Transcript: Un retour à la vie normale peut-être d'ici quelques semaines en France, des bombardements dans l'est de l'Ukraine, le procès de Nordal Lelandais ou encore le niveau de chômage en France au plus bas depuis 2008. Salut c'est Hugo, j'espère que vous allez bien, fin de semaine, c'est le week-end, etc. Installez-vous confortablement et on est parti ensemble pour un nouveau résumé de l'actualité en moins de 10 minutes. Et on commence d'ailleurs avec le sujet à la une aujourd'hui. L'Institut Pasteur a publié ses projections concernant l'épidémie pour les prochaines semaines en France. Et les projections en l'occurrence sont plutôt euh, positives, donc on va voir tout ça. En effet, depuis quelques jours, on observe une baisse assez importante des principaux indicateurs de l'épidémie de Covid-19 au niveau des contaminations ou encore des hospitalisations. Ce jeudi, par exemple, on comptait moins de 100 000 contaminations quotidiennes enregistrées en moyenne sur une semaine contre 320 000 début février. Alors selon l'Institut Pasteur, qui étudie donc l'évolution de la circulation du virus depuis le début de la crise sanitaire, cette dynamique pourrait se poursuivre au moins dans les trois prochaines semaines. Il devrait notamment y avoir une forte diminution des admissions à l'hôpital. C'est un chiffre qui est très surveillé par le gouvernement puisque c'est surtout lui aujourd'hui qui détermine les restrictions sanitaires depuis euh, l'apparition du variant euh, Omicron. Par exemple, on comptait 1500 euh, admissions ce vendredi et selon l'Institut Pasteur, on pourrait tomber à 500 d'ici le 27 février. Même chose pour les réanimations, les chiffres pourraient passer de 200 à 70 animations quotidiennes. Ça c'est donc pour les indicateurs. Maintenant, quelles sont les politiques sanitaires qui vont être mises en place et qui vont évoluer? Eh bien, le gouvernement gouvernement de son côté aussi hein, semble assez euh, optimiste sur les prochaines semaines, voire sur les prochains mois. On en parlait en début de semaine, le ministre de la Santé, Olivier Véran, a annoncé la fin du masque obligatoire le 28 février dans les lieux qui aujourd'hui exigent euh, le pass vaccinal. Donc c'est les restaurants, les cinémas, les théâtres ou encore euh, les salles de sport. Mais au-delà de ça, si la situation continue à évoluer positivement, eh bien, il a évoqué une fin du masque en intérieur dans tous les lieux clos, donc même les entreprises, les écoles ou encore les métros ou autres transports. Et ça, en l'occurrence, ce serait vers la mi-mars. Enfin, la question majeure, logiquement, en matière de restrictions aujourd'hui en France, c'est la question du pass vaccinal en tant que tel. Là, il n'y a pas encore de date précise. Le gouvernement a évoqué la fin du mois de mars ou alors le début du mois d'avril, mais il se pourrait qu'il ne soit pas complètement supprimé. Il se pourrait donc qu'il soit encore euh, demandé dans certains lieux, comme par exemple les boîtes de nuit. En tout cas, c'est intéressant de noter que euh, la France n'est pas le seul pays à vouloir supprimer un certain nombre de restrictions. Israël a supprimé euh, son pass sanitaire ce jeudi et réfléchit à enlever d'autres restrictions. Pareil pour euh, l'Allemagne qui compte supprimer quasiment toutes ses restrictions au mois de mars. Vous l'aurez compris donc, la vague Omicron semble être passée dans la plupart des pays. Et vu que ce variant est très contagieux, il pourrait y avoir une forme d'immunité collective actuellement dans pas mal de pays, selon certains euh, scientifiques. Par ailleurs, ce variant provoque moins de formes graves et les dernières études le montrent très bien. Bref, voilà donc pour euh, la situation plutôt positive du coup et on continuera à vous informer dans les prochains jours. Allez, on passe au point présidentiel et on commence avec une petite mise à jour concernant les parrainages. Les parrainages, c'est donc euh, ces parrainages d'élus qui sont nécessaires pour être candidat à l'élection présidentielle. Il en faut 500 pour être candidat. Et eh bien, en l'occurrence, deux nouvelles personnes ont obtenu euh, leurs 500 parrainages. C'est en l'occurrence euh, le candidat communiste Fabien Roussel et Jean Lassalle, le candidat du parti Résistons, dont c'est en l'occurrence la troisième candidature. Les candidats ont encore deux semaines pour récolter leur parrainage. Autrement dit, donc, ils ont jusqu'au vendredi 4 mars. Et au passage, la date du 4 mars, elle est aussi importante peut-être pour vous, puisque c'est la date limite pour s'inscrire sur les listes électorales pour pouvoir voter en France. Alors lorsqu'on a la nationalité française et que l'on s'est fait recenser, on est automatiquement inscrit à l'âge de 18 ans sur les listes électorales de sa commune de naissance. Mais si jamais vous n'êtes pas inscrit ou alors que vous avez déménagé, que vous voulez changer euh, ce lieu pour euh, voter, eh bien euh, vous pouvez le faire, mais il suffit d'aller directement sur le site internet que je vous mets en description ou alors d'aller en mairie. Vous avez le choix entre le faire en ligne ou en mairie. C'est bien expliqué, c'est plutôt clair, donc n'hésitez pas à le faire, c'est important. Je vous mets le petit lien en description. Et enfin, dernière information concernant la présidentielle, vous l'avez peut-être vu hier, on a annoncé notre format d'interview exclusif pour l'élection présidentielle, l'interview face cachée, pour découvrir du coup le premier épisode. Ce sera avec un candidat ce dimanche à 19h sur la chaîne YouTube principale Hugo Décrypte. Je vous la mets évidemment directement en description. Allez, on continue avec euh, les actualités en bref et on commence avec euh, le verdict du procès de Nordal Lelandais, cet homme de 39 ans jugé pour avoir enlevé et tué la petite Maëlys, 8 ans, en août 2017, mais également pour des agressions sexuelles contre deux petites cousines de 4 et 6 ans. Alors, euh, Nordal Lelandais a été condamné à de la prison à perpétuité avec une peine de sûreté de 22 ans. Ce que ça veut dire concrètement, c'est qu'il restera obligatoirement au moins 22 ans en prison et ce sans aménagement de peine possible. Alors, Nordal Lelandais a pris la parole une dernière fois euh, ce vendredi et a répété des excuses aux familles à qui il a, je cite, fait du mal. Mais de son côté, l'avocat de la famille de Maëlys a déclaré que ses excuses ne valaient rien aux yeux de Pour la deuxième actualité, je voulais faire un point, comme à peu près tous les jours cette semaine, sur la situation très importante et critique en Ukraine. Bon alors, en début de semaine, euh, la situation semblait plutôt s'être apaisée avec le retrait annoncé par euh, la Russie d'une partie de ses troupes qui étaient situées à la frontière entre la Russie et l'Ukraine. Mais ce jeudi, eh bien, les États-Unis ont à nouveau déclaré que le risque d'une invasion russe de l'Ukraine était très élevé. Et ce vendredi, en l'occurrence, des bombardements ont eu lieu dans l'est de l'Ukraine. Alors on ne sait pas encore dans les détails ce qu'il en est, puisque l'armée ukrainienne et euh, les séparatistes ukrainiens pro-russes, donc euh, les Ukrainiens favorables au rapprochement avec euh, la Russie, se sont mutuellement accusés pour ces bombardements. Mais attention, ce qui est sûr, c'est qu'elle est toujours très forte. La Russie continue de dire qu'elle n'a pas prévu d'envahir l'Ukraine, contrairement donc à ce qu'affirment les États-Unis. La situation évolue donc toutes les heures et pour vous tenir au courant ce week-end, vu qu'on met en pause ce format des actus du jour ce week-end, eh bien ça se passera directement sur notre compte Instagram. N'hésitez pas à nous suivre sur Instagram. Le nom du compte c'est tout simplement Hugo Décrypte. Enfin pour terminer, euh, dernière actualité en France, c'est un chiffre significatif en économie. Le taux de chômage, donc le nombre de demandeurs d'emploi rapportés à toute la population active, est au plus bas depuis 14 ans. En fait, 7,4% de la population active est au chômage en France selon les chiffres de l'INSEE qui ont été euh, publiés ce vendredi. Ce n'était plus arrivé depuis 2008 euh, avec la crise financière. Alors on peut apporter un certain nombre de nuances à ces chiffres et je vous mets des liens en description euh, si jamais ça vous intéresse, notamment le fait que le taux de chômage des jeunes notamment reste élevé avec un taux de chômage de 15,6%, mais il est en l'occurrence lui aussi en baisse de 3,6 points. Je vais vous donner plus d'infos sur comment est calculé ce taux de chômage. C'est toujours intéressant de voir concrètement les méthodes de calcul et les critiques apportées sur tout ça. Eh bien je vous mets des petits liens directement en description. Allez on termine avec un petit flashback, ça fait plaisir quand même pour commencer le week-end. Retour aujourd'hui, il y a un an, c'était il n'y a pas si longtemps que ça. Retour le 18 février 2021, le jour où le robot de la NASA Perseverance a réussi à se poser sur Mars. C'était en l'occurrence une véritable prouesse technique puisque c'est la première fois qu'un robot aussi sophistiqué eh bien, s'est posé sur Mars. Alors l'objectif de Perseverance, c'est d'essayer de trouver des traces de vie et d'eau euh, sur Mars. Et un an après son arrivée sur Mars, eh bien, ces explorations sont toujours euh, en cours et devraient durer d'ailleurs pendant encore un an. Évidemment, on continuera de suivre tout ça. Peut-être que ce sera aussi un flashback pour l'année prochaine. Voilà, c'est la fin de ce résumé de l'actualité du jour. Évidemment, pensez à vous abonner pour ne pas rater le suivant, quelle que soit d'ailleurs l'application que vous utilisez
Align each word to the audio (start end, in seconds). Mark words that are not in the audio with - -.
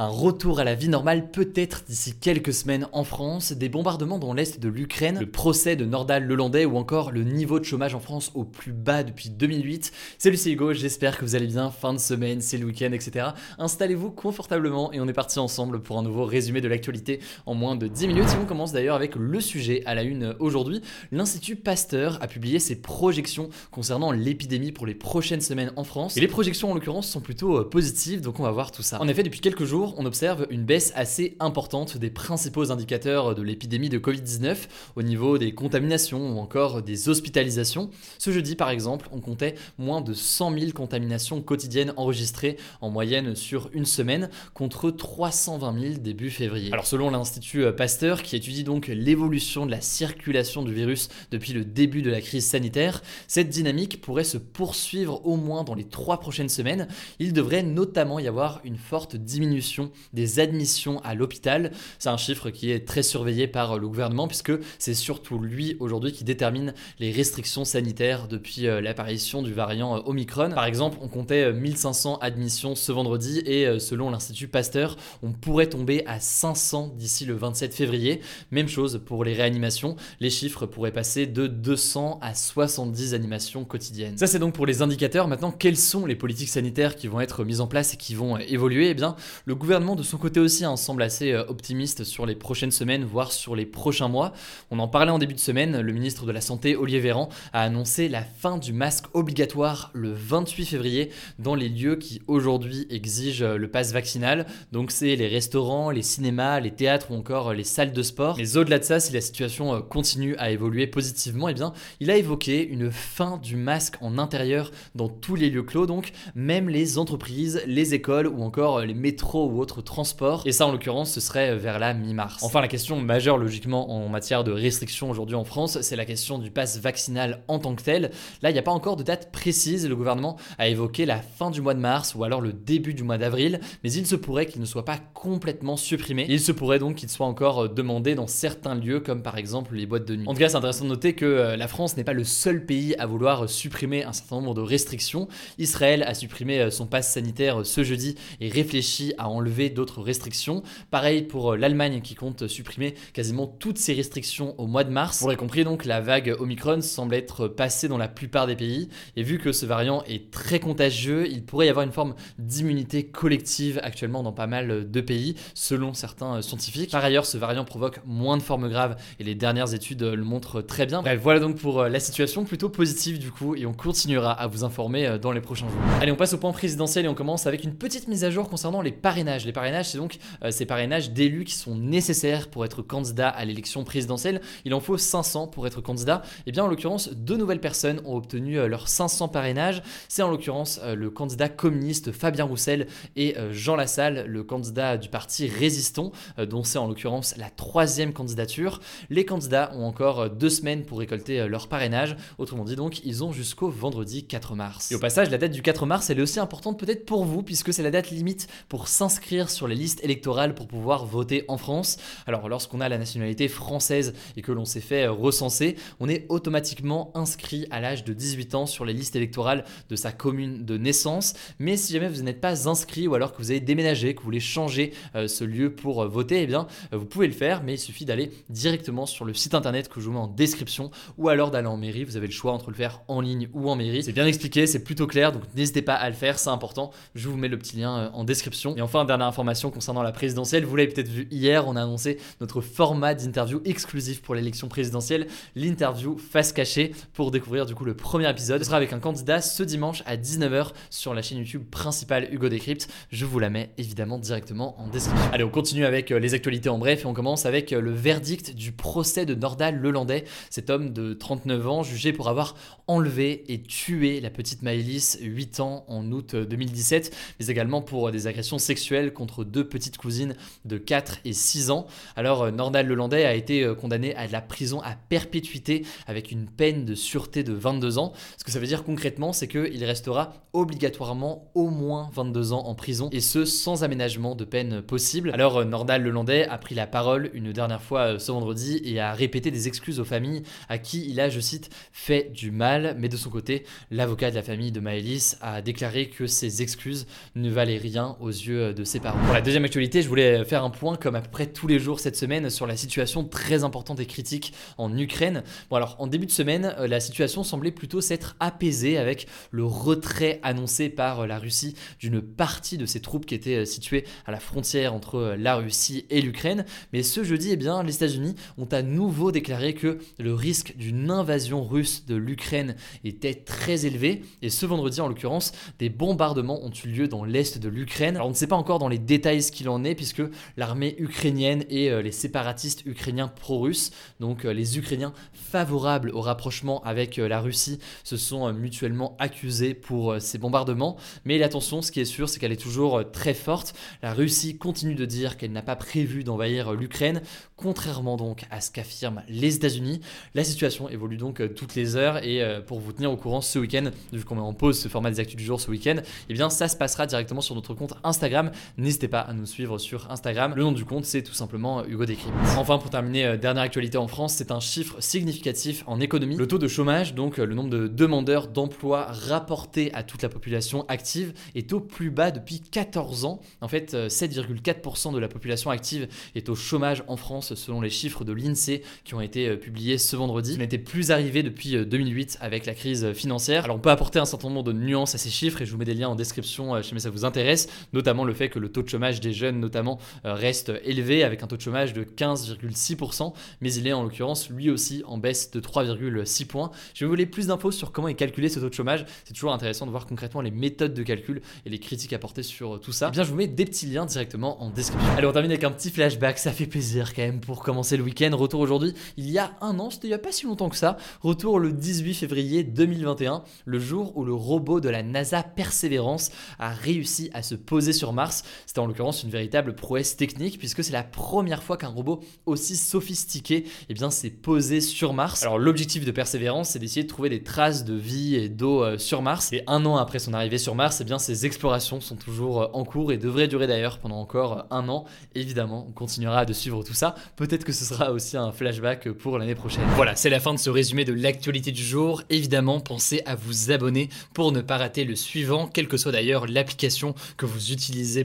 Un 0.00 0.06
retour 0.06 0.60
à 0.60 0.64
la 0.64 0.76
vie 0.76 0.88
normale 0.88 1.28
peut-être 1.28 1.82
d'ici 1.88 2.14
quelques 2.16 2.52
semaines 2.52 2.86
en 2.92 3.02
France, 3.02 3.50
des 3.50 3.68
bombardements 3.68 4.20
dans 4.20 4.32
l'est 4.32 4.60
de 4.60 4.68
l'Ukraine, 4.68 5.18
le 5.18 5.28
procès 5.28 5.74
de 5.74 5.84
Nordal 5.84 6.24
Lelandais 6.24 6.66
ou 6.66 6.76
encore 6.76 7.10
le 7.10 7.24
niveau 7.24 7.58
de 7.58 7.64
chômage 7.64 7.96
en 7.96 7.98
France 7.98 8.30
au 8.36 8.44
plus 8.44 8.70
bas 8.70 9.02
depuis 9.02 9.28
2008. 9.28 9.90
Salut 10.16 10.36
c'est 10.36 10.52
Hugo, 10.52 10.72
j'espère 10.72 11.18
que 11.18 11.24
vous 11.24 11.34
allez 11.34 11.48
bien, 11.48 11.72
fin 11.72 11.92
de 11.92 11.98
semaine, 11.98 12.40
c'est 12.40 12.58
le 12.58 12.66
week-end, 12.66 12.92
etc. 12.92 13.30
Installez-vous 13.58 14.12
confortablement 14.12 14.92
et 14.92 15.00
on 15.00 15.08
est 15.08 15.12
parti 15.12 15.40
ensemble 15.40 15.82
pour 15.82 15.98
un 15.98 16.04
nouveau 16.04 16.24
résumé 16.26 16.60
de 16.60 16.68
l'actualité 16.68 17.18
en 17.44 17.54
moins 17.54 17.74
de 17.74 17.88
10 17.88 18.06
minutes. 18.06 18.28
Et 18.34 18.38
on 18.40 18.46
commence 18.46 18.70
d'ailleurs 18.70 18.94
avec 18.94 19.16
le 19.16 19.40
sujet 19.40 19.82
à 19.84 19.96
la 19.96 20.04
une 20.04 20.36
aujourd'hui. 20.38 20.80
L'Institut 21.10 21.56
Pasteur 21.56 22.18
a 22.22 22.28
publié 22.28 22.60
ses 22.60 22.76
projections 22.76 23.48
concernant 23.72 24.12
l'épidémie 24.12 24.70
pour 24.70 24.86
les 24.86 24.94
prochaines 24.94 25.40
semaines 25.40 25.72
en 25.74 25.82
France. 25.82 26.16
Et 26.16 26.20
les 26.20 26.28
projections 26.28 26.70
en 26.70 26.74
l'occurrence 26.74 27.08
sont 27.08 27.20
plutôt 27.20 27.58
euh, 27.58 27.68
positives, 27.68 28.20
donc 28.20 28.38
on 28.38 28.44
va 28.44 28.52
voir 28.52 28.70
tout 28.70 28.84
ça. 28.84 29.02
En 29.02 29.08
effet, 29.08 29.24
depuis 29.24 29.40
quelques 29.40 29.64
jours, 29.64 29.87
on 29.96 30.04
observe 30.04 30.46
une 30.50 30.64
baisse 30.64 30.92
assez 30.94 31.36
importante 31.40 31.96
des 31.96 32.10
principaux 32.10 32.70
indicateurs 32.72 33.34
de 33.34 33.42
l'épidémie 33.42 33.88
de 33.88 33.98
Covid-19 33.98 34.56
au 34.96 35.02
niveau 35.02 35.38
des 35.38 35.52
contaminations 35.52 36.32
ou 36.32 36.38
encore 36.38 36.82
des 36.82 37.08
hospitalisations. 37.08 37.90
Ce 38.18 38.30
jeudi, 38.30 38.56
par 38.56 38.70
exemple, 38.70 39.08
on 39.12 39.20
comptait 39.20 39.54
moins 39.78 40.00
de 40.00 40.12
100 40.12 40.58
000 40.58 40.72
contaminations 40.72 41.40
quotidiennes 41.40 41.92
enregistrées 41.96 42.56
en 42.80 42.90
moyenne 42.90 43.36
sur 43.36 43.70
une 43.72 43.86
semaine 43.86 44.30
contre 44.54 44.90
320 44.90 45.80
000 45.80 45.94
début 45.98 46.30
février. 46.30 46.72
Alors 46.72 46.86
selon 46.86 47.10
l'Institut 47.10 47.64
Pasteur, 47.76 48.22
qui 48.22 48.36
étudie 48.36 48.64
donc 48.64 48.88
l'évolution 48.88 49.66
de 49.66 49.70
la 49.70 49.80
circulation 49.80 50.62
du 50.62 50.74
virus 50.74 51.08
depuis 51.30 51.52
le 51.52 51.64
début 51.64 52.02
de 52.02 52.10
la 52.10 52.20
crise 52.20 52.46
sanitaire, 52.46 53.02
cette 53.26 53.48
dynamique 53.48 54.00
pourrait 54.00 54.24
se 54.24 54.38
poursuivre 54.38 55.24
au 55.24 55.36
moins 55.36 55.64
dans 55.64 55.74
les 55.74 55.84
trois 55.84 56.18
prochaines 56.18 56.48
semaines. 56.48 56.88
Il 57.18 57.32
devrait 57.32 57.62
notamment 57.62 58.18
y 58.18 58.26
avoir 58.26 58.60
une 58.64 58.76
forte 58.76 59.16
diminution 59.16 59.77
des 60.12 60.40
admissions 60.40 61.00
à 61.04 61.14
l'hôpital. 61.14 61.72
C'est 61.98 62.08
un 62.08 62.16
chiffre 62.16 62.50
qui 62.50 62.70
est 62.70 62.86
très 62.86 63.02
surveillé 63.02 63.46
par 63.46 63.78
le 63.78 63.88
gouvernement 63.88 64.28
puisque 64.28 64.52
c'est 64.78 64.94
surtout 64.94 65.38
lui 65.38 65.76
aujourd'hui 65.80 66.12
qui 66.12 66.24
détermine 66.24 66.74
les 66.98 67.10
restrictions 67.10 67.64
sanitaires 67.64 68.28
depuis 68.28 68.66
euh, 68.66 68.80
l'apparition 68.80 69.42
du 69.42 69.52
variant 69.52 69.96
euh, 69.96 70.00
Omicron. 70.06 70.50
Par 70.50 70.64
exemple, 70.64 70.98
on 71.00 71.08
comptait 71.08 71.52
1500 71.52 72.14
euh, 72.14 72.24
admissions 72.24 72.74
ce 72.74 72.92
vendredi 72.92 73.42
et 73.46 73.78
selon 73.78 74.10
l'Institut 74.10 74.48
Pasteur, 74.48 74.96
on 75.22 75.32
pourrait 75.32 75.68
tomber 75.68 76.04
à 76.06 76.20
500 76.20 76.94
d'ici 76.96 77.24
le 77.24 77.34
27 77.34 77.74
février. 77.74 78.20
Même 78.50 78.68
chose 78.68 79.00
pour 79.04 79.24
les 79.24 79.34
réanimations, 79.34 79.96
les 80.20 80.30
chiffres 80.30 80.66
pourraient 80.66 80.92
passer 80.92 81.26
de 81.26 81.46
200 81.46 82.18
à 82.22 82.34
70 82.34 83.14
animations 83.14 83.64
quotidiennes. 83.64 84.18
Ça 84.18 84.26
c'est 84.26 84.38
donc 84.38 84.54
pour 84.54 84.66
les 84.66 84.82
indicateurs. 84.82 85.28
Maintenant, 85.28 85.50
quelles 85.50 85.76
sont 85.76 86.06
les 86.06 86.16
politiques 86.16 86.48
sanitaires 86.48 86.96
qui 86.96 87.06
vont 87.06 87.20
être 87.20 87.44
mises 87.44 87.60
en 87.60 87.66
place 87.66 87.94
et 87.94 87.96
qui 87.96 88.14
vont 88.14 88.38
évoluer? 88.38 88.90
Eh 88.90 88.94
bien, 88.94 89.16
le 89.44 89.54
gouvernement 89.54 89.67
gouvernement 89.68 89.96
de 89.96 90.02
son 90.02 90.16
côté 90.16 90.40
aussi 90.40 90.64
hein, 90.64 90.78
semble 90.78 91.02
assez 91.02 91.32
euh, 91.32 91.44
optimiste 91.46 92.02
sur 92.02 92.24
les 92.24 92.34
prochaines 92.34 92.70
semaines, 92.70 93.04
voire 93.04 93.32
sur 93.32 93.54
les 93.54 93.66
prochains 93.66 94.08
mois. 94.08 94.32
On 94.70 94.78
en 94.78 94.88
parlait 94.88 95.10
en 95.10 95.18
début 95.18 95.34
de 95.34 95.38
semaine, 95.38 95.82
le 95.82 95.92
ministre 95.92 96.24
de 96.24 96.32
la 96.32 96.40
Santé, 96.40 96.74
Olivier 96.74 97.00
Véran, 97.00 97.28
a 97.52 97.64
annoncé 97.64 98.08
la 98.08 98.22
fin 98.22 98.56
du 98.56 98.72
masque 98.72 99.04
obligatoire 99.12 99.90
le 99.92 100.10
28 100.10 100.64
février 100.64 101.10
dans 101.38 101.54
les 101.54 101.68
lieux 101.68 101.96
qui 101.96 102.22
aujourd'hui 102.28 102.86
exigent 102.88 103.44
euh, 103.44 103.56
le 103.58 103.68
pass 103.68 103.92
vaccinal. 103.92 104.46
Donc 104.72 104.90
c'est 104.90 105.16
les 105.16 105.28
restaurants, 105.28 105.90
les 105.90 106.00
cinémas, 106.00 106.60
les 106.60 106.70
théâtres 106.70 107.10
ou 107.10 107.16
encore 107.16 107.48
euh, 107.48 107.54
les 107.54 107.64
salles 107.64 107.92
de 107.92 108.02
sport. 108.02 108.38
Mais 108.38 108.56
au-delà 108.56 108.78
de 108.78 108.84
ça, 108.84 109.00
si 109.00 109.12
la 109.12 109.20
situation 109.20 109.82
continue 109.82 110.34
à 110.36 110.50
évoluer 110.50 110.86
positivement, 110.86 111.50
eh 111.50 111.52
bien, 111.52 111.74
il 112.00 112.10
a 112.10 112.16
évoqué 112.16 112.66
une 112.66 112.90
fin 112.90 113.36
du 113.36 113.56
masque 113.56 113.96
en 114.00 114.16
intérieur 114.16 114.70
dans 114.94 115.10
tous 115.10 115.36
les 115.36 115.50
lieux 115.50 115.62
clos, 115.62 115.84
donc 115.84 116.12
même 116.34 116.70
les 116.70 116.96
entreprises, 116.96 117.60
les 117.66 117.92
écoles 117.92 118.28
ou 118.28 118.42
encore 118.42 118.80
les 118.80 118.94
métros 118.94 119.50
ou 119.50 119.57
autres 119.58 119.82
transports. 119.82 120.42
Et 120.46 120.52
ça, 120.52 120.66
en 120.66 120.72
l'occurrence, 120.72 121.12
ce 121.12 121.20
serait 121.20 121.56
vers 121.56 121.78
la 121.78 121.94
mi-mars. 121.94 122.42
Enfin, 122.42 122.60
la 122.60 122.68
question 122.68 123.00
majeure, 123.00 123.38
logiquement, 123.38 123.90
en 123.90 124.08
matière 124.08 124.44
de 124.44 124.52
restrictions 124.52 125.10
aujourd'hui 125.10 125.36
en 125.36 125.44
France, 125.44 125.80
c'est 125.82 125.96
la 125.96 126.04
question 126.04 126.38
du 126.38 126.50
pass 126.50 126.78
vaccinal 126.78 127.42
en 127.48 127.58
tant 127.58 127.74
que 127.74 127.82
tel. 127.82 128.10
Là, 128.42 128.50
il 128.50 128.52
n'y 128.52 128.58
a 128.58 128.62
pas 128.62 128.70
encore 128.70 128.96
de 128.96 129.02
date 129.02 129.30
précise. 129.32 129.88
Le 129.88 129.96
gouvernement 129.96 130.36
a 130.58 130.68
évoqué 130.68 131.06
la 131.06 131.20
fin 131.20 131.50
du 131.50 131.60
mois 131.60 131.74
de 131.74 131.80
mars 131.80 132.14
ou 132.14 132.24
alors 132.24 132.40
le 132.40 132.52
début 132.52 132.94
du 132.94 133.02
mois 133.02 133.18
d'avril, 133.18 133.60
mais 133.82 133.92
il 133.92 134.06
se 134.06 134.16
pourrait 134.16 134.46
qu'il 134.46 134.60
ne 134.60 134.66
soit 134.66 134.84
pas 134.84 134.98
complètement 135.14 135.76
supprimé. 135.76 136.26
Il 136.28 136.40
se 136.40 136.52
pourrait 136.52 136.78
donc 136.78 136.96
qu'il 136.96 137.08
soit 137.08 137.26
encore 137.26 137.64
euh, 137.64 137.68
demandé 137.68 138.14
dans 138.14 138.26
certains 138.26 138.74
lieux, 138.74 139.00
comme 139.00 139.22
par 139.22 139.38
exemple 139.38 139.74
les 139.74 139.86
boîtes 139.86 140.06
de 140.06 140.16
nuit. 140.16 140.28
En 140.28 140.34
tout 140.34 140.40
cas, 140.40 140.48
c'est 140.48 140.56
intéressant 140.56 140.84
de 140.84 140.90
noter 140.90 141.14
que 141.14 141.24
euh, 141.24 141.56
la 141.56 141.68
France 141.68 141.96
n'est 141.96 142.04
pas 142.04 142.12
le 142.12 142.24
seul 142.24 142.64
pays 142.64 142.94
à 142.96 143.06
vouloir 143.06 143.48
supprimer 143.48 144.04
un 144.04 144.12
certain 144.12 144.36
nombre 144.36 144.54
de 144.54 144.60
restrictions. 144.60 145.28
Israël 145.58 146.02
a 146.02 146.14
supprimé 146.14 146.60
euh, 146.60 146.70
son 146.70 146.86
pass 146.86 147.12
sanitaire 147.12 147.64
ce 147.64 147.82
jeudi 147.82 148.16
et 148.40 148.48
réfléchit 148.48 149.14
à 149.18 149.28
enlever 149.38 149.70
d'autres 149.70 150.02
restrictions. 150.02 150.62
Pareil 150.90 151.22
pour 151.22 151.52
euh, 151.52 151.56
l'Allemagne 151.56 152.00
qui 152.02 152.14
compte 152.14 152.46
supprimer 152.48 152.94
quasiment 153.12 153.46
toutes 153.46 153.78
ses 153.78 153.94
restrictions 153.94 154.54
au 154.58 154.66
mois 154.66 154.84
de 154.84 154.90
mars. 154.90 155.20
Vous 155.20 155.26
l'aurez 155.26 155.36
compris 155.36 155.64
donc, 155.64 155.84
la 155.84 156.00
vague 156.00 156.34
Omicron 156.38 156.80
semble 156.80 157.14
être 157.14 157.48
passée 157.48 157.88
dans 157.88 157.98
la 157.98 158.08
plupart 158.08 158.46
des 158.46 158.56
pays. 158.56 158.88
Et 159.16 159.22
vu 159.22 159.38
que 159.38 159.52
ce 159.52 159.66
variant 159.66 160.02
est 160.04 160.30
très 160.30 160.60
contagieux, 160.60 161.28
il 161.28 161.44
pourrait 161.44 161.66
y 161.66 161.68
avoir 161.70 161.86
une 161.86 161.92
forme 161.92 162.14
d'immunité 162.38 163.06
collective 163.06 163.80
actuellement 163.82 164.22
dans 164.22 164.32
pas 164.32 164.46
mal 164.46 164.90
de 164.90 165.00
pays, 165.00 165.36
selon 165.54 165.94
certains 165.94 166.36
euh, 166.36 166.42
scientifiques. 166.42 166.90
Par 166.90 167.04
ailleurs, 167.04 167.26
ce 167.26 167.38
variant 167.38 167.64
provoque 167.64 168.00
moins 168.04 168.36
de 168.36 168.42
formes 168.42 168.68
graves 168.68 168.96
et 169.20 169.24
les 169.24 169.34
dernières 169.34 169.74
études 169.74 170.02
le 170.02 170.24
montrent 170.24 170.60
très 170.60 170.86
bien. 170.86 171.02
Bref, 171.02 171.20
voilà 171.22 171.40
donc 171.40 171.56
pour 171.56 171.80
euh, 171.80 171.88
la 171.88 172.00
situation 172.00 172.44
plutôt 172.44 172.68
positive 172.68 173.18
du 173.18 173.30
coup 173.30 173.54
et 173.54 173.66
on 173.66 173.72
continuera 173.72 174.32
à 174.32 174.46
vous 174.46 174.64
informer 174.64 175.18
dans 175.20 175.32
les 175.32 175.40
prochains 175.40 175.68
jours. 175.68 175.80
Allez, 176.00 176.12
on 176.12 176.16
passe 176.16 176.34
au 176.34 176.38
point 176.38 176.52
présidentiel 176.52 177.04
et 177.04 177.08
on 177.08 177.14
commence 177.14 177.46
avec 177.46 177.64
une 177.64 177.74
petite 177.74 178.08
mise 178.08 178.24
à 178.24 178.30
jour 178.30 178.48
concernant 178.48 178.82
les 178.82 178.92
parrainages. 178.92 179.27
Les 179.28 179.52
parrainages, 179.52 179.90
c'est 179.90 179.98
donc 179.98 180.18
euh, 180.42 180.50
ces 180.50 180.64
parrainages 180.64 181.10
d'élus 181.10 181.44
qui 181.44 181.54
sont 181.54 181.74
nécessaires 181.74 182.48
pour 182.48 182.64
être 182.64 182.82
candidat 182.82 183.28
à 183.28 183.44
l'élection 183.44 183.84
présidentielle. 183.84 184.40
Il 184.64 184.72
en 184.72 184.80
faut 184.80 184.96
500 184.96 185.48
pour 185.48 185.66
être 185.66 185.80
candidat. 185.80 186.22
Et 186.24 186.42
eh 186.46 186.52
bien, 186.52 186.64
en 186.64 186.66
l'occurrence, 186.66 187.10
deux 187.12 187.36
nouvelles 187.36 187.60
personnes 187.60 188.00
ont 188.04 188.16
obtenu 188.16 188.58
euh, 188.58 188.68
leurs 188.68 188.88
500 188.88 189.28
parrainages. 189.28 189.82
C'est 190.08 190.22
en 190.22 190.30
l'occurrence 190.30 190.80
euh, 190.82 190.94
le 190.94 191.10
candidat 191.10 191.48
communiste 191.48 192.12
Fabien 192.12 192.44
Roussel 192.44 192.86
et 193.16 193.36
Jean 193.50 193.76
Lassalle, 193.76 194.24
le 194.26 194.42
candidat 194.42 194.96
du 194.96 195.08
parti 195.08 195.48
Résistons, 195.48 196.12
dont 196.38 196.64
c'est 196.64 196.78
en 196.78 196.86
l'occurrence 196.86 197.36
la 197.36 197.50
troisième 197.50 198.12
candidature. 198.12 198.80
Les 199.10 199.24
candidats 199.24 199.72
ont 199.74 199.84
encore 199.84 200.30
deux 200.30 200.48
semaines 200.48 200.84
pour 200.84 200.98
récolter 200.98 201.46
leur 201.48 201.68
parrainage. 201.68 202.16
Autrement 202.38 202.64
dit, 202.64 202.76
donc, 202.76 203.04
ils 203.04 203.24
ont 203.24 203.32
jusqu'au 203.32 203.68
vendredi 203.68 204.24
4 204.26 204.54
mars. 204.54 204.90
Et 204.92 204.94
au 204.94 204.98
passage, 204.98 205.30
la 205.30 205.38
date 205.38 205.52
du 205.52 205.62
4 205.62 205.86
mars, 205.86 206.10
elle 206.10 206.18
est 206.18 206.22
aussi 206.22 206.40
importante 206.40 206.78
peut-être 206.78 207.04
pour 207.04 207.24
vous, 207.24 207.42
puisque 207.42 207.72
c'est 207.72 207.82
la 207.82 207.90
date 207.90 208.10
limite 208.10 208.48
pour 208.68 208.88
s'inscrire 208.88 209.17
sur 209.48 209.68
les 209.68 209.74
listes 209.74 210.02
électorales 210.02 210.54
pour 210.54 210.66
pouvoir 210.66 211.04
voter 211.04 211.44
en 211.48 211.58
France. 211.58 211.98
Alors 212.26 212.48
lorsqu'on 212.48 212.80
a 212.80 212.88
la 212.88 212.98
nationalité 212.98 213.48
française 213.48 214.14
et 214.36 214.42
que 214.42 214.52
l'on 214.52 214.64
s'est 214.64 214.80
fait 214.80 215.06
recenser, 215.06 215.76
on 216.00 216.08
est 216.08 216.24
automatiquement 216.28 217.10
inscrit 217.14 217.66
à 217.70 217.80
l'âge 217.80 218.04
de 218.04 218.12
18 218.12 218.54
ans 218.54 218.66
sur 218.66 218.84
les 218.84 218.94
listes 218.94 219.16
électorales 219.16 219.64
de 219.90 219.96
sa 219.96 220.12
commune 220.12 220.64
de 220.64 220.78
naissance. 220.78 221.34
Mais 221.58 221.76
si 221.76 221.92
jamais 221.92 222.08
vous 222.08 222.22
n'êtes 222.22 222.40
pas 222.40 222.68
inscrit 222.68 223.06
ou 223.06 223.14
alors 223.14 223.32
que 223.32 223.38
vous 223.38 223.50
avez 223.50 223.60
déménagé, 223.60 224.14
que 224.14 224.20
vous 224.20 224.24
voulez 224.24 224.40
changer 224.40 224.92
euh, 225.14 225.28
ce 225.28 225.44
lieu 225.44 225.74
pour 225.74 226.02
euh, 226.02 226.08
voter, 226.08 226.42
eh 226.42 226.46
bien 226.46 226.66
euh, 226.92 226.96
vous 226.96 227.06
pouvez 227.06 227.26
le 227.26 227.32
faire, 227.32 227.62
mais 227.62 227.74
il 227.74 227.78
suffit 227.78 228.04
d'aller 228.04 228.30
directement 228.48 229.04
sur 229.04 229.24
le 229.24 229.34
site 229.34 229.54
internet 229.54 229.88
que 229.88 230.00
je 230.00 230.06
vous 230.06 230.12
mets 230.12 230.18
en 230.18 230.28
description 230.28 230.90
ou 231.18 231.28
alors 231.28 231.50
d'aller 231.50 231.68
en 231.68 231.76
mairie. 231.76 232.04
Vous 232.04 232.16
avez 232.16 232.28
le 232.28 232.32
choix 232.32 232.52
entre 232.52 232.70
le 232.70 232.76
faire 232.76 233.02
en 233.08 233.20
ligne 233.20 233.48
ou 233.52 233.68
en 233.68 233.76
mairie. 233.76 234.02
C'est 234.02 234.12
bien 234.12 234.26
expliqué, 234.26 234.66
c'est 234.66 234.84
plutôt 234.84 235.06
clair, 235.06 235.32
donc 235.32 235.42
n'hésitez 235.54 235.82
pas 235.82 235.94
à 235.94 236.08
le 236.08 236.16
faire, 236.16 236.38
c'est 236.38 236.50
important. 236.50 236.92
Je 237.14 237.28
vous 237.28 237.36
mets 237.36 237.48
le 237.48 237.58
petit 237.58 237.76
lien 237.76 238.10
en 238.14 238.24
description. 238.24 238.76
Et 238.76 238.80
enfin, 238.80 239.04
dernière 239.08 239.26
information 239.26 239.70
concernant 239.70 240.02
la 240.02 240.12
présidentielle, 240.12 240.64
vous 240.64 240.76
l'avez 240.76 240.92
peut-être 240.92 241.08
vu 241.08 241.26
hier, 241.32 241.66
on 241.66 241.74
a 241.74 241.82
annoncé 241.82 242.18
notre 242.40 242.60
format 242.60 243.14
d'interview 243.14 243.60
exclusif 243.64 244.22
pour 244.22 244.36
l'élection 244.36 244.68
présidentielle, 244.68 245.26
l'interview 245.56 246.16
face 246.18 246.52
cachée, 246.52 246.92
pour 247.14 247.32
découvrir 247.32 247.66
du 247.66 247.74
coup 247.74 247.84
le 247.84 247.94
premier 247.94 248.30
épisode. 248.30 248.60
Ce 248.60 248.66
sera 248.66 248.76
avec 248.76 248.92
un 248.92 249.00
candidat 249.00 249.40
ce 249.40 249.62
dimanche 249.62 250.02
à 250.06 250.16
19h 250.16 250.68
sur 250.90 251.14
la 251.14 251.22
chaîne 251.22 251.38
YouTube 251.38 251.64
principale 251.70 252.28
Hugo 252.32 252.48
Décrypte. 252.48 252.88
Je 253.10 253.24
vous 253.24 253.38
la 253.38 253.50
mets 253.50 253.70
évidemment 253.78 254.18
directement 254.18 254.80
en 254.80 254.86
description. 254.86 255.30
Allez, 255.32 255.44
on 255.44 255.50
continue 255.50 255.84
avec 255.84 256.12
euh, 256.12 256.18
les 256.18 256.34
actualités 256.34 256.68
en 256.68 256.78
bref 256.78 257.02
et 257.02 257.06
on 257.06 257.14
commence 257.14 257.46
avec 257.46 257.72
euh, 257.72 257.80
le 257.80 257.92
verdict 257.92 258.54
du 258.54 258.72
procès 258.72 259.26
de 259.26 259.34
Nordal 259.34 259.76
Lelandais, 259.80 260.24
cet 260.50 260.70
homme 260.70 260.92
de 260.92 261.14
39 261.14 261.68
ans 261.68 261.82
jugé 261.82 262.12
pour 262.12 262.28
avoir 262.28 262.54
enlevé 262.86 263.44
et 263.52 263.62
tué 263.62 264.20
la 264.20 264.30
petite 264.30 264.62
Maëlys, 264.62 265.18
8 265.20 265.60
ans, 265.60 265.84
en 265.88 266.10
août 266.12 266.36
2017, 266.36 267.16
mais 267.40 267.46
également 267.46 267.82
pour 267.82 268.10
des 268.10 268.26
agressions 268.26 268.58
sexuelles 268.58 268.97
contre 269.12 269.44
deux 269.44 269.66
petites 269.66 269.96
cousines 269.96 270.34
de 270.64 270.78
4 270.78 271.18
et 271.24 271.32
6 271.32 271.70
ans. 271.70 271.86
Alors, 272.16 272.42
euh, 272.42 272.50
Nordal 272.50 272.86
Lelandais 272.86 273.24
a 273.24 273.34
été 273.34 273.72
condamné 273.80 274.14
à 274.14 274.26
de 274.26 274.32
la 274.32 274.40
prison 274.40 274.80
à 274.82 274.94
perpétuité 274.94 275.84
avec 276.06 276.30
une 276.30 276.46
peine 276.46 276.84
de 276.84 276.94
sûreté 276.94 277.42
de 277.42 277.52
22 277.52 277.98
ans. 277.98 278.12
Ce 278.36 278.44
que 278.44 278.50
ça 278.50 278.58
veut 278.58 278.66
dire 278.66 278.84
concrètement, 278.84 279.32
c'est 279.32 279.48
qu'il 279.48 279.84
restera 279.84 280.34
obligatoirement 280.52 281.50
au 281.54 281.68
moins 281.70 282.10
22 282.12 282.52
ans 282.52 282.66
en 282.66 282.74
prison 282.74 283.08
et 283.12 283.20
ce 283.20 283.44
sans 283.44 283.84
aménagement 283.84 284.34
de 284.34 284.44
peine 284.44 284.82
possible. 284.82 285.30
Alors, 285.32 285.64
Nordal 285.64 286.02
Lelandais 286.02 286.46
a 286.46 286.58
pris 286.58 286.74
la 286.74 286.86
parole 286.86 287.30
une 287.34 287.52
dernière 287.52 287.82
fois 287.82 288.14
euh, 288.14 288.18
ce 288.18 288.32
vendredi 288.32 288.80
et 288.84 289.00
a 289.00 289.12
répété 289.12 289.50
des 289.50 289.68
excuses 289.68 290.00
aux 290.00 290.04
familles 290.04 290.42
à 290.68 290.78
qui 290.78 291.08
il 291.08 291.20
a, 291.20 291.28
je 291.28 291.40
cite, 291.40 291.70
fait 291.92 292.30
du 292.32 292.50
mal. 292.50 292.96
Mais 292.98 293.08
de 293.08 293.16
son 293.16 293.30
côté, 293.30 293.64
l'avocat 293.90 294.30
de 294.30 294.36
la 294.36 294.42
famille 294.42 294.72
de 294.72 294.80
Maëlys 294.80 295.38
a 295.40 295.62
déclaré 295.62 296.08
que 296.08 296.26
ses 296.26 296.62
excuses 296.62 297.06
ne 297.34 297.50
valaient 297.50 297.78
rien 297.78 298.16
aux 298.20 298.28
yeux 298.28 298.74
de 298.74 298.84
Pour 298.90 299.34
la 299.34 299.42
deuxième 299.42 299.66
actualité, 299.66 300.00
je 300.00 300.08
voulais 300.08 300.46
faire 300.46 300.64
un 300.64 300.70
point, 300.70 300.96
comme 300.96 301.14
à 301.14 301.20
peu 301.20 301.28
près 301.28 301.46
tous 301.46 301.66
les 301.66 301.78
jours 301.78 302.00
cette 302.00 302.16
semaine, 302.16 302.48
sur 302.48 302.66
la 302.66 302.74
situation 302.74 303.22
très 303.22 303.62
importante 303.62 304.00
et 304.00 304.06
critique 304.06 304.54
en 304.78 304.96
Ukraine. 304.96 305.42
Bon 305.68 305.76
alors, 305.76 305.96
en 305.98 306.06
début 306.06 306.24
de 306.24 306.30
semaine, 306.30 306.74
euh, 306.78 306.86
la 306.86 306.98
situation 306.98 307.42
semblait 307.42 307.70
plutôt 307.70 308.00
s'être 308.00 308.34
apaisée 308.40 308.96
avec 308.96 309.26
le 309.50 309.66
retrait 309.66 310.40
annoncé 310.42 310.88
par 310.88 311.20
euh, 311.20 311.26
la 311.26 311.38
Russie 311.38 311.74
d'une 312.00 312.22
partie 312.22 312.78
de 312.78 312.86
ses 312.86 313.00
troupes 313.00 313.26
qui 313.26 313.34
étaient 313.34 313.66
situées 313.66 314.04
à 314.24 314.30
la 314.30 314.40
frontière 314.40 314.94
entre 314.94 315.36
la 315.38 315.56
Russie 315.56 316.06
et 316.08 316.22
l'Ukraine. 316.22 316.64
Mais 316.94 317.02
ce 317.02 317.24
jeudi, 317.24 317.50
eh 317.52 317.56
bien, 317.56 317.82
les 317.82 317.96
États-Unis 317.96 318.36
ont 318.56 318.68
à 318.72 318.80
nouveau 318.80 319.32
déclaré 319.32 319.74
que 319.74 319.98
le 320.18 320.32
risque 320.32 320.74
d'une 320.78 321.10
invasion 321.10 321.62
russe 321.62 322.06
de 322.06 322.16
l'Ukraine 322.16 322.74
était 323.04 323.34
très 323.34 323.84
élevé. 323.84 324.22
Et 324.40 324.48
ce 324.48 324.64
vendredi, 324.64 325.02
en 325.02 325.08
l'occurrence, 325.08 325.52
des 325.78 325.90
bombardements 325.90 326.64
ont 326.64 326.72
eu 326.84 326.88
lieu 326.88 327.08
dans 327.08 327.24
l'est 327.24 327.58
de 327.58 327.68
l'Ukraine. 327.68 328.16
Alors 328.16 328.28
on 328.28 328.30
ne 328.30 328.34
sait 328.34 328.46
pas 328.46 328.56
encore 328.56 328.77
dans 328.78 328.88
les 328.88 328.98
détails 328.98 329.42
ce 329.42 329.52
qu'il 329.52 329.68
en 329.68 329.84
est, 329.84 329.94
puisque 329.94 330.22
l'armée 330.56 330.94
ukrainienne 330.98 331.64
et 331.68 331.90
euh, 331.90 332.02
les 332.02 332.12
séparatistes 332.12 332.84
ukrainiens 332.86 333.28
pro-russes, 333.28 333.90
donc 334.20 334.44
euh, 334.44 334.52
les 334.52 334.78
Ukrainiens 334.78 335.12
favorables 335.32 336.10
au 336.10 336.20
rapprochement 336.20 336.82
avec 336.84 337.18
euh, 337.18 337.28
la 337.28 337.40
Russie, 337.40 337.78
se 338.04 338.16
sont 338.16 338.52
mutuellement 338.52 339.16
accusés 339.18 339.74
pour 339.74 340.16
ces 340.20 340.38
bombardements. 340.38 340.96
Mais 341.24 341.42
attention, 341.42 341.82
ce 341.82 341.92
qui 341.92 342.00
est 342.00 342.04
sûr, 342.04 342.28
c'est 342.28 342.38
qu'elle 342.38 342.52
est 342.52 342.56
toujours 342.56 343.10
très 343.10 343.34
forte. 343.34 343.74
La 344.02 344.12
Russie 344.12 344.56
continue 344.56 344.94
de 344.94 345.04
dire 345.04 345.36
qu'elle 345.36 345.52
n'a 345.52 345.62
pas 345.62 345.76
prévu 345.76 346.24
d'envahir 346.24 346.72
l'Ukraine, 346.72 347.22
contrairement 347.56 348.16
donc 348.16 348.44
à 348.50 348.60
ce 348.60 348.70
qu'affirment 348.70 349.22
les 349.28 349.56
États-Unis. 349.56 350.00
La 350.34 350.44
situation 350.44 350.88
évolue 350.88 351.16
donc 351.16 351.42
toutes 351.54 351.74
les 351.74 351.96
heures 351.96 352.24
et 352.24 352.42
pour 352.66 352.80
vous 352.80 352.92
tenir 352.92 353.10
au 353.10 353.16
courant 353.16 353.40
ce 353.40 353.58
week-end, 353.58 353.90
vu 354.12 354.24
qu'on 354.24 354.36
met 354.36 354.40
en 354.40 354.54
pause 354.54 354.78
ce 354.78 354.88
format 354.88 355.10
des 355.10 355.20
actus 355.20 355.36
du 355.36 355.44
jour 355.44 355.60
ce 355.60 355.70
week-end, 355.70 355.96
eh 356.28 356.34
bien 356.34 356.50
ça 356.50 356.68
se 356.68 356.76
passera 356.76 357.06
directement 357.06 357.40
sur 357.40 357.54
notre 357.54 357.74
compte 357.74 357.94
Instagram. 358.04 358.50
N'hésitez 358.76 359.08
pas 359.08 359.20
à 359.20 359.32
nous 359.32 359.46
suivre 359.46 359.78
sur 359.78 360.10
Instagram. 360.10 360.52
Le 360.54 360.62
nom 360.62 360.72
du 360.72 360.84
compte 360.84 361.04
c'est 361.04 361.22
tout 361.22 361.34
simplement 361.34 361.84
Hugo 361.86 362.04
Décrypte. 362.04 362.34
Enfin 362.56 362.78
pour 362.78 362.90
terminer, 362.90 363.26
euh, 363.26 363.36
dernière 363.36 363.62
actualité 363.62 363.98
en 363.98 364.08
France, 364.08 364.34
c'est 364.34 364.50
un 364.50 364.60
chiffre 364.60 364.96
significatif 365.00 365.84
en 365.86 366.00
économie. 366.00 366.36
Le 366.36 366.46
taux 366.46 366.58
de 366.58 366.68
chômage, 366.68 367.14
donc 367.14 367.38
le 367.38 367.54
nombre 367.54 367.70
de 367.70 367.88
demandeurs 367.88 368.48
d'emploi 368.48 369.06
rapportés 369.10 369.92
à 369.94 370.02
toute 370.02 370.22
la 370.22 370.28
population 370.28 370.84
active, 370.88 371.32
est 371.54 371.72
au 371.72 371.80
plus 371.80 372.10
bas 372.10 372.30
depuis 372.30 372.60
14 372.60 373.24
ans. 373.24 373.40
En 373.60 373.68
fait, 373.68 373.94
7,4% 373.94 375.12
de 375.12 375.18
la 375.18 375.28
population 375.28 375.70
active 375.70 376.08
est 376.34 376.48
au 376.48 376.54
chômage 376.54 377.02
en 377.06 377.16
France 377.16 377.54
selon 377.54 377.80
les 377.80 377.90
chiffres 377.90 378.24
de 378.24 378.32
l'INSEE 378.32 378.82
qui 379.04 379.14
ont 379.14 379.20
été 379.20 379.48
euh, 379.48 379.56
publiés 379.56 379.98
ce 379.98 380.16
vendredi. 380.16 380.54
Ce 380.54 380.58
n'était 380.58 380.78
plus 380.78 381.10
arrivé 381.10 381.42
depuis 381.42 381.84
2008 381.84 382.38
euh, 382.40 382.44
avec 382.44 382.66
la 382.66 382.74
crise 382.74 383.12
financière. 383.12 383.64
Alors 383.64 383.76
on 383.76 383.80
peut 383.80 383.90
apporter 383.90 384.18
un 384.18 384.24
certain 384.24 384.48
nombre 384.48 384.62
de 384.62 384.72
nuances 384.72 385.14
à 385.14 385.18
ces 385.18 385.30
chiffres 385.30 385.62
et 385.62 385.66
je 385.66 385.72
vous 385.72 385.78
mets 385.78 385.84
des 385.84 385.94
liens 385.94 386.08
en 386.08 386.14
description 386.14 386.74
euh, 386.74 386.82
si 386.82 386.90
jamais 386.90 387.00
ça 387.00 387.10
vous 387.10 387.24
intéresse, 387.24 387.68
notamment 387.92 388.24
le 388.24 388.34
fait 388.34 388.48
que 388.48 388.57
le 388.58 388.70
taux 388.70 388.82
de 388.82 388.88
chômage 388.88 389.20
des 389.20 389.32
jeunes 389.32 389.60
notamment 389.60 389.98
reste 390.24 390.72
élevé 390.84 391.24
avec 391.24 391.42
un 391.42 391.46
taux 391.46 391.56
de 391.56 391.62
chômage 391.62 391.92
de 391.92 392.04
15,6%, 392.04 393.32
mais 393.60 393.72
il 393.72 393.86
est 393.86 393.92
en 393.92 394.02
l'occurrence 394.02 394.50
lui 394.50 394.70
aussi 394.70 395.02
en 395.06 395.18
baisse 395.18 395.50
de 395.50 395.60
3,6 395.60 396.46
points. 396.46 396.70
Je 396.94 397.04
vais 397.04 397.08
vous 397.08 397.16
donner 397.16 397.26
plus 397.26 397.48
d'infos 397.48 397.70
sur 397.70 397.92
comment 397.92 398.08
est 398.08 398.14
calculé 398.14 398.48
ce 398.48 398.60
taux 398.60 398.68
de 398.68 398.74
chômage. 398.74 399.04
C'est 399.24 399.34
toujours 399.34 399.52
intéressant 399.52 399.86
de 399.86 399.90
voir 399.90 400.06
concrètement 400.06 400.40
les 400.40 400.50
méthodes 400.50 400.94
de 400.94 401.02
calcul 401.02 401.42
et 401.64 401.70
les 401.70 401.78
critiques 401.78 402.12
apportées 402.12 402.42
sur 402.42 402.80
tout 402.80 402.92
ça. 402.92 403.08
Eh 403.08 403.12
bien 403.12 403.24
je 403.24 403.30
vous 403.30 403.36
mets 403.36 403.46
des 403.46 403.64
petits 403.64 403.86
liens 403.86 404.06
directement 404.06 404.62
en 404.62 404.70
description. 404.70 405.10
Allez 405.16 405.26
on 405.26 405.32
termine 405.32 405.50
avec 405.50 405.64
un 405.64 405.70
petit 405.70 405.90
flashback, 405.90 406.38
ça 406.38 406.52
fait 406.52 406.66
plaisir 406.66 407.14
quand 407.14 407.22
même 407.22 407.40
pour 407.40 407.62
commencer 407.62 407.96
le 407.96 408.02
week-end. 408.02 408.30
Retour 408.36 408.60
aujourd'hui, 408.60 408.94
il 409.16 409.30
y 409.30 409.38
a 409.38 409.52
un 409.60 409.78
an, 409.78 409.90
c'était 409.90 410.08
il 410.08 410.10
n'y 410.10 410.14
a 410.14 410.18
pas 410.18 410.32
si 410.32 410.46
longtemps 410.46 410.68
que 410.68 410.76
ça. 410.76 410.96
Retour 411.20 411.58
le 411.58 411.72
18 411.72 412.14
février 412.14 412.64
2021, 412.64 413.42
le 413.64 413.78
jour 413.78 414.16
où 414.16 414.24
le 414.24 414.32
robot 414.32 414.80
de 414.80 414.88
la 414.88 415.02
NASA 415.02 415.42
Perseverance 415.42 416.30
a 416.58 416.70
réussi 416.70 417.30
à 417.34 417.42
se 417.42 417.54
poser 417.54 417.92
sur 417.92 418.12
Mars. 418.12 418.37
C'était 418.66 418.80
en 418.80 418.86
l'occurrence 418.86 419.22
une 419.22 419.30
véritable 419.30 419.74
prouesse 419.74 420.16
technique 420.16 420.58
puisque 420.58 420.84
c'est 420.84 420.92
la 420.92 421.02
première 421.02 421.62
fois 421.62 421.76
qu'un 421.76 421.88
robot 421.88 422.20
aussi 422.46 422.76
sophistiqué 422.76 423.64
eh 423.88 423.94
bien, 423.94 424.10
s'est 424.10 424.30
posé 424.30 424.80
sur 424.80 425.12
Mars. 425.12 425.42
Alors 425.42 425.58
l'objectif 425.58 426.04
de 426.04 426.10
Perseverance, 426.10 426.70
c'est 426.70 426.78
d'essayer 426.78 427.02
de 427.04 427.08
trouver 427.08 427.28
des 427.28 427.42
traces 427.42 427.84
de 427.84 427.94
vie 427.94 428.36
et 428.36 428.48
d'eau 428.48 428.82
euh, 428.82 428.98
sur 428.98 429.22
Mars. 429.22 429.52
Et 429.52 429.62
un 429.66 429.84
an 429.84 429.96
après 429.96 430.18
son 430.18 430.34
arrivée 430.34 430.58
sur 430.58 430.74
Mars, 430.74 430.98
eh 431.00 431.04
bien, 431.04 431.18
ces 431.18 431.46
explorations 431.46 432.00
sont 432.00 432.16
toujours 432.16 432.62
euh, 432.62 432.66
en 432.72 432.84
cours 432.84 433.12
et 433.12 433.18
devraient 433.18 433.48
durer 433.48 433.66
d'ailleurs 433.66 433.98
pendant 433.98 434.20
encore 434.20 434.66
un 434.70 434.88
an. 434.88 435.04
Évidemment, 435.34 435.86
on 435.88 435.92
continuera 435.92 436.44
de 436.44 436.52
suivre 436.52 436.82
tout 436.82 436.94
ça. 436.94 437.14
Peut-être 437.36 437.64
que 437.64 437.72
ce 437.72 437.84
sera 437.84 438.12
aussi 438.12 438.36
un 438.36 438.52
flashback 438.52 439.10
pour 439.12 439.38
l'année 439.38 439.54
prochaine. 439.54 439.84
Voilà, 439.96 440.16
c'est 440.16 440.30
la 440.30 440.40
fin 440.40 440.54
de 440.54 440.58
ce 440.58 440.70
résumé 440.70 441.04
de 441.04 441.12
l'actualité 441.12 441.72
du 441.72 441.82
jour. 441.82 442.22
Évidemment, 442.30 442.80
pensez 442.80 443.22
à 443.26 443.34
vous 443.34 443.70
abonner 443.70 444.08
pour 444.34 444.52
ne 444.52 444.60
pas 444.60 444.76
rater 444.76 445.04
le 445.04 445.16
suivant, 445.16 445.66
quelle 445.66 445.88
que 445.88 445.96
soit 445.96 446.12
d'ailleurs 446.12 446.46
l'application 446.46 447.14
que 447.36 447.46
vous 447.46 447.72
utilisez 447.72 448.24